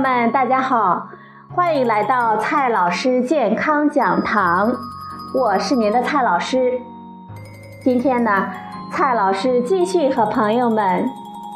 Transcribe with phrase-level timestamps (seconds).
[0.00, 1.08] 们大家好，
[1.54, 4.72] 欢迎来到蔡老师健康讲堂，
[5.34, 6.80] 我是您的蔡老师。
[7.84, 8.48] 今天呢，
[8.90, 11.06] 蔡老师继续和朋友们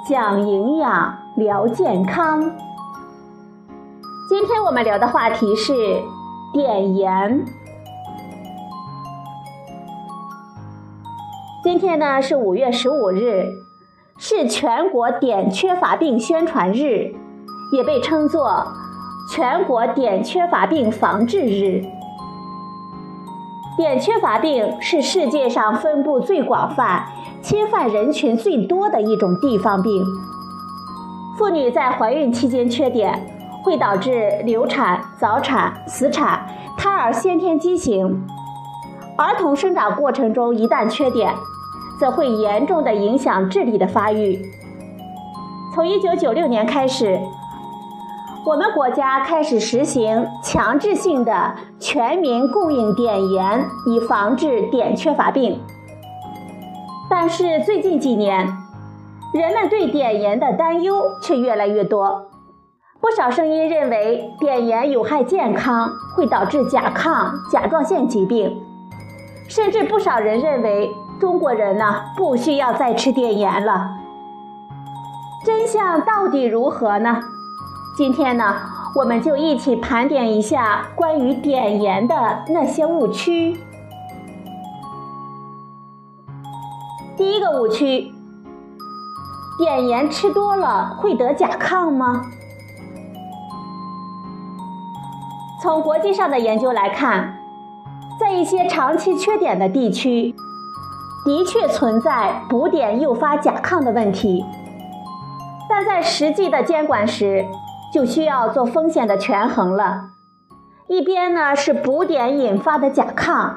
[0.06, 2.42] 讲营养、聊健康。
[4.28, 5.72] 今天我们聊的话题是
[6.52, 7.46] 碘盐。
[11.62, 13.46] 今天呢是五月十五日，
[14.18, 17.14] 是全国碘缺乏病宣传日，
[17.74, 18.64] 也被称作
[19.28, 21.82] 全国碘缺乏病防治日。
[23.76, 27.04] 碘缺乏病是世界上分布最广泛、
[27.42, 30.04] 侵犯人群最多的一种地方病。
[31.36, 33.12] 妇女在怀孕期间缺碘，
[33.64, 36.46] 会导致流产、早产、死产、
[36.78, 38.24] 胎儿先天畸形。
[39.18, 41.34] 儿童生长过程中一旦缺碘，
[41.98, 44.40] 则会严重的影响智力的发育。
[45.74, 47.18] 从1996年开始。
[48.46, 55.58] 我们国家开始实行强制性的全民供应碘盐，以防治碘缺乏病。
[57.08, 58.46] 但是最近几年，
[59.32, 62.26] 人们对碘盐的担忧却越来越多。
[63.00, 68.54] 不少声音认为碘盐有害健康，会导致甲亢、甲状腺疾病，
[69.48, 73.88] 甚至不少人认为中国人呢不需要再吃碘盐了。
[75.46, 77.22] 真相到底如何呢？
[77.96, 78.56] 今天呢，
[78.96, 83.56] 我们就一起盘点一下关于碘盐的那些误区。
[87.16, 88.12] 第一个误区：
[89.60, 92.22] 碘盐吃多了会得甲亢吗？
[95.62, 97.38] 从国际上的研究来看，
[98.18, 100.34] 在一些长期缺碘的地区，
[101.24, 104.44] 的确存在补碘诱发甲亢的问题，
[105.68, 107.46] 但在实际的监管时，
[107.94, 110.06] 就需要做风险的权衡了，
[110.88, 113.52] 一边呢是补碘引发的甲亢，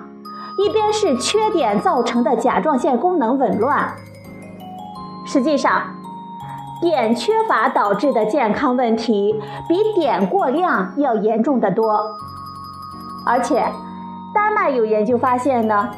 [0.63, 3.95] 一边是缺碘造成的甲状腺功能紊乱。
[5.25, 5.81] 实际上，
[6.83, 11.99] 碘缺乏导致的健康问题比碘过量要严重的多。
[13.25, 13.65] 而且，
[14.35, 15.89] 丹麦有研究发现呢，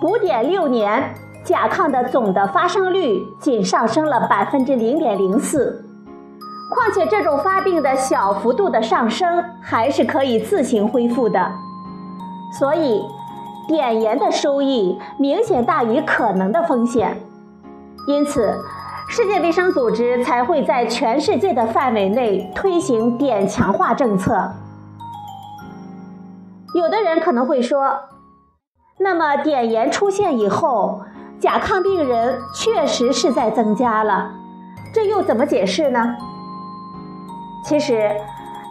[0.00, 1.12] 补碘六年，
[1.42, 5.84] 甲亢的总的发生率仅上升了百分之零点零四。
[6.70, 11.52] 况且这种发病的小幅度的上升还是可以自行恢复的，
[12.58, 13.04] 所以
[13.68, 17.20] 碘盐的收益明显大于可能的风险，
[18.08, 18.54] 因此
[19.08, 24.52] 世界卫生组织才会在全世界的范围内推行碘强化政策。
[26.74, 28.00] 有的人可能会说，
[28.98, 31.02] 那么碘盐出现以后，
[31.38, 34.32] 甲亢病人确实是在增加了，
[34.92, 36.16] 这又怎么解释呢？
[37.64, 38.10] 其实，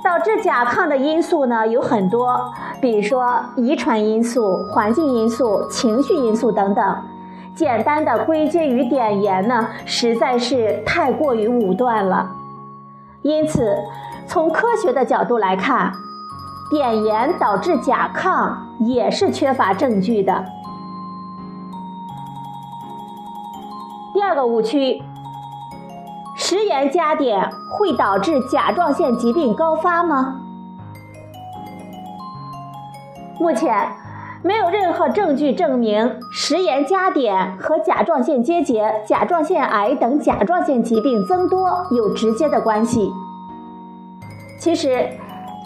[0.03, 6.95] 导致甲亢的因素呢有很多，比如说遗传因素、环境因素、情绪因素等等。
[7.55, 12.29] 简单的归结于碘盐呢，实在是太过于武断了。
[13.23, 13.75] 因此，
[14.27, 15.91] 从科学的角度来看，
[16.71, 20.45] 碘盐导致甲亢也是缺乏证据的。
[24.13, 25.01] 第二个误区。
[26.45, 30.41] 食盐加碘会导致甲状腺疾病高发吗？
[33.39, 33.87] 目前
[34.41, 43.09] 没有任何证据证明食盐加碘和甲状腺结节、甲状腺癌等甲状腺疾病增多有直接的关系。
[44.59, 45.11] 其实，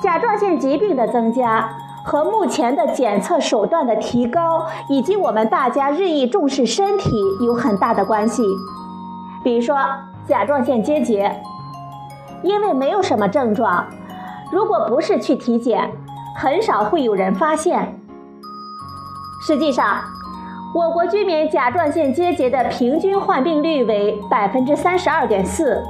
[0.03, 8.43] 甲状腺疾病的增加和目前的检测手段的提高，以及我们大家日益重视身体有很大的关系。
[9.43, 9.75] 比如说。
[10.27, 11.41] 甲状腺结节，
[12.43, 13.85] 因为没有什么症状，
[14.51, 15.89] 如果不是去体检，
[16.35, 17.97] 很少会有人发现。
[19.47, 20.01] 实际上，
[20.75, 25.81] 我国居民甲状腺结节的平均患病率为百分之三十二点四，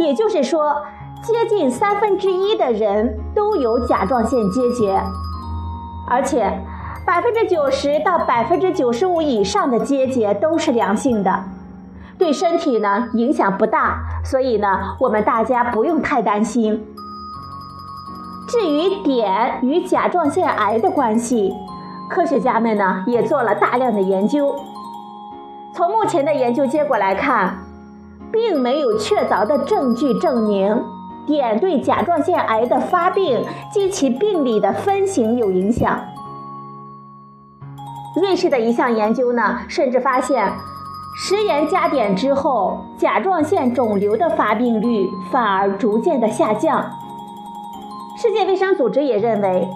[0.00, 0.74] 也就是说，
[1.22, 5.00] 接近三分之一的人都有甲状腺结节，
[6.08, 6.52] 而且
[7.06, 11.44] 百分之九十到百分之九十五以上的结节都是良性的。
[12.18, 16.84] 对身体呢影响不大，所以呢我们大家不用太担心。
[18.48, 21.54] 至于碘与甲状腺癌的关系，
[22.10, 24.54] 科学家们呢也做了大量的研究。
[25.74, 27.58] 从目前的研究结果来看，
[28.32, 30.82] 并没有确凿的证据证明
[31.26, 36.00] 碘对甲状腺癌的发病及其病理的分型有影响。
[38.20, 40.52] 瑞士的一项研究呢，甚至发现。
[41.20, 46.92] 食盐加碘之后，甲状腺肿瘤的发病率反而逐渐的下降。
[48.16, 49.68] 世界卫生组织也认为，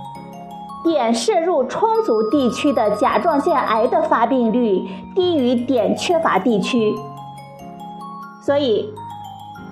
[0.84, 6.94] 碘摄入充足地区的甲状腺癌的发病率低于碘缺乏地区，
[8.40, 8.94] 所以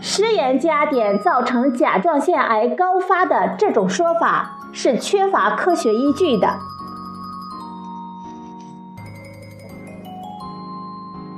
[0.01, 6.59] 食盐加碘造成甲状腺癌高发的这种说法是缺乏科学依据的。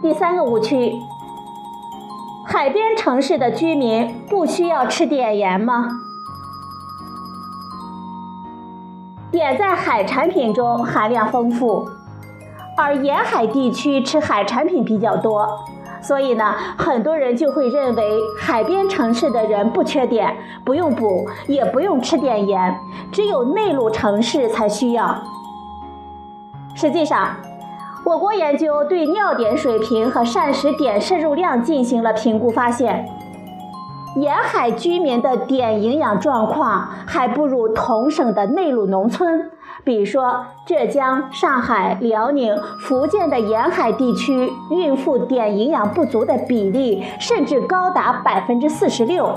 [0.02, 1.00] 第三个误区：
[2.44, 5.86] 海边城市的居民不需要吃碘盐吗？
[9.30, 11.86] 碘在海产品中含量丰富，
[12.76, 15.48] 而沿海地区吃海产品比较多，
[16.02, 20.34] 所以呢，很多人就会认为海边城市的人不缺碘，
[20.64, 22.76] 不用补，也不用吃碘盐，
[23.12, 25.22] 只有内陆城市才需要。
[26.74, 27.36] 实际上，
[28.04, 33.06] 我国研究对尿碘水平和膳食碘摄入量进行了评估，发现。
[34.16, 39.50] 沿海居民的碘营养状况还不如同省的内陆农村，
[39.84, 49.32] 比如说浙江、上海、辽宁、福建的沿海地区，孕妇碘营养不足的比例甚至高达百分之四十六。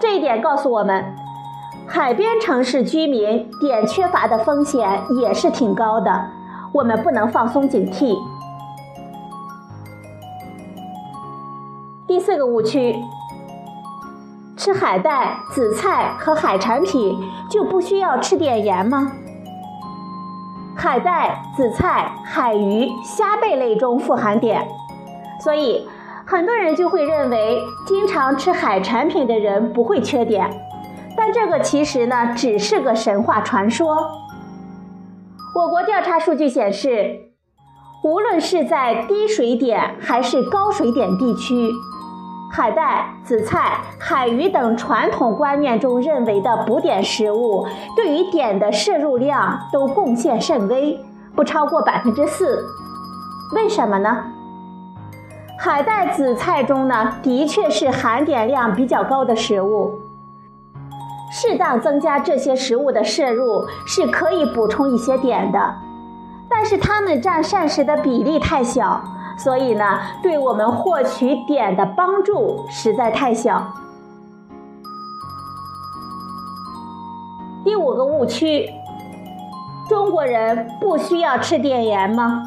[0.00, 1.04] 这一点告诉我们，
[1.88, 6.26] 海边城市居民碘缺乏的风险也是挺高的，
[6.72, 8.16] 我们不能放松警惕。
[12.06, 12.96] 第四个误区。
[14.56, 17.18] 吃海带、紫菜和海产品
[17.48, 19.10] 就不需要吃碘盐吗？
[20.76, 24.62] 海带、紫菜、海鱼、虾贝类中富含碘，
[25.42, 25.88] 所以
[26.26, 30.50] 很多人就会认为经常吃海产品的人不会缺碘。
[31.16, 34.19] 但这个其实呢只是个神话传说。
[35.60, 37.32] 我国调查数据显示，
[38.02, 41.70] 无论是在低水点还是高水点地区。
[42.50, 50.98] 海带、紫菜、海鱼等传统观念中认为的补碘食物，对于碘的摄入量都贡献甚微，
[51.36, 52.64] 不超过百分之四。
[53.54, 54.24] 为什么呢？
[55.58, 59.92] 海带、紫菜中呢，的确是含碘量比较高的食物，
[61.30, 65.74] 适当增加这些食物的摄入是可以补充一些碘的，
[66.48, 69.00] 但是它们占膳食的比例太小。
[69.38, 73.72] 所以呢，对我们获取碘的帮助实在太小。
[77.64, 78.68] 第五个误区：
[79.88, 82.42] 中国人不需要吃碘盐吗？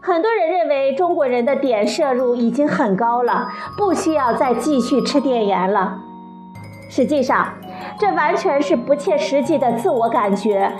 [0.00, 5.98] 很多人认为中国人的碘摄入已经很高了，不需要再继续吃碘盐了。
[6.96, 7.48] 实际上，
[7.98, 10.70] 这完全是不切实际的自我感觉。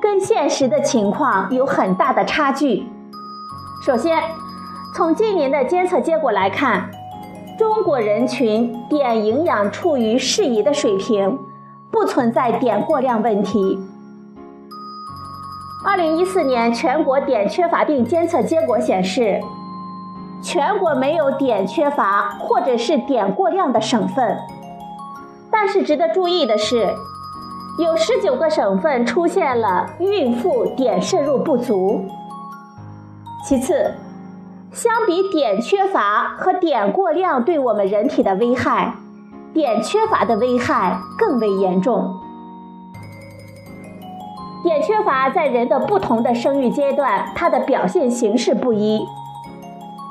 [0.00, 2.88] 跟现实的情况有很大的差距。
[3.86, 4.20] 首先，
[4.96, 6.90] 从今年的监测结果来看，
[7.56, 11.38] 中国人群碘营养处于适宜的水平，
[11.92, 13.78] 不存在碘过量问题。
[15.86, 19.40] 二零一四年全国碘缺乏病监测结果显示，
[20.42, 24.36] 全国没有碘缺乏或者是碘过量的省份。
[25.64, 26.92] 但是值得注意的是。
[27.78, 32.04] 有十九个省份出现了孕妇碘摄入不足。
[33.46, 33.94] 其次，
[34.72, 38.94] 相比碘缺乏和碘过量对我们人体的危害，
[39.54, 42.12] 碘缺乏的危害更为严重。
[44.64, 49.06] 碘缺乏在人的不同的生育阶段，它的表现形式不一。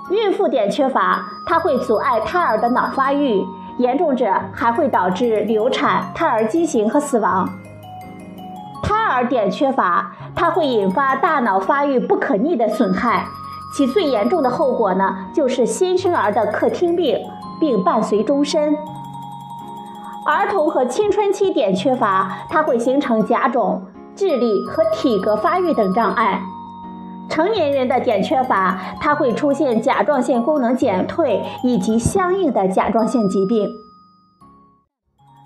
[0.10, 3.46] 孕妇碘缺乏，它会阻碍胎儿的脑发育。
[3.82, 7.50] 严重者还会导致流产、胎儿畸形和死亡。
[8.84, 13.26] 胎儿碘缺乏，它会引发大脑发育不可逆的损害，
[13.76, 17.18] 其最严重的后果呢，就是新生儿的客厅病，
[17.60, 18.76] 并伴随终身。
[20.26, 23.82] 儿童和青春期碘缺乏，它会形成甲种、
[24.16, 26.42] 智力和体格发育等障碍。
[27.32, 33.70] 成年人的碘缺乏，它会出现甲状腺功能减退以及相应的甲状腺疾病。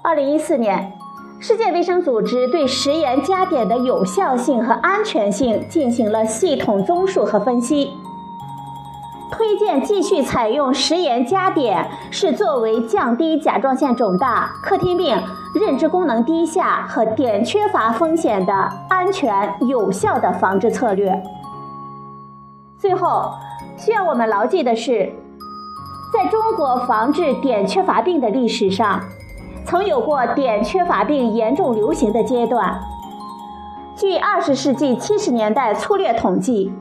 [0.03, 0.91] 二零一四年，
[1.39, 7.91] 世界卫生组织对食盐加碘的有效性和安全性进行了系统综述和分析，
[9.31, 15.15] 推荐继续采用食盐加碘，是作为降低甲状腺肿大、客厅病、
[15.53, 18.53] 认知功能低下和碘缺乏风险的
[18.89, 21.21] 安全有效的防治策略。
[22.85, 23.31] 最后，
[23.79, 25.11] 需要我们牢记的是，
[26.13, 29.01] 在中国防治碘缺乏病的历史上，
[29.65, 32.79] 曾有过碘缺乏病严重流行的阶段。
[33.97, 36.71] 据二十世纪七十年代粗略统计，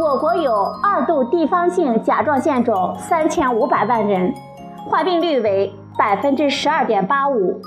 [0.00, 4.32] 我国有二度地方性甲状腺肿三千五百万人，
[4.88, 7.60] 患病率为百分之十二点八五，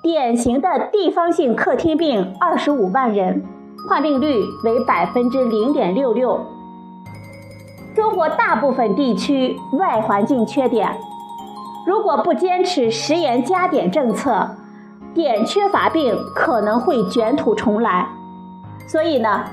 [0.00, 3.44] 典型的地方性客厅病二十五万人，
[3.88, 6.40] 患病率为百分之零点六六。
[7.94, 10.96] 中国大部分地区外环境缺碘，
[11.86, 14.48] 如果不坚持食盐加碘政策，
[15.14, 18.08] 碘缺乏病可能会卷土重来。
[18.86, 19.44] 所以呢，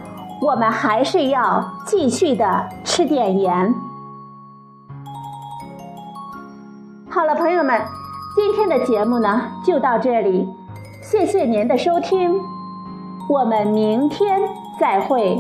[0.42, 3.74] 我们还是要继续的吃碘盐。
[7.10, 7.82] 好了，朋友们，
[8.36, 10.48] 今天的节目呢就到这里，
[11.02, 12.40] 谢谢您的收听，
[13.30, 14.28] 我们明天
[14.80, 15.40] 再会。